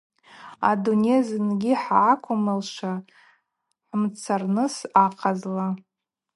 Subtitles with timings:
[0.69, 2.93] Адуней зынгьи хӏгӏаквмылшва
[3.87, 5.67] хӏымцарныс ахъазла.